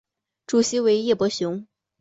[0.47, 1.67] 主席为叶柏雄。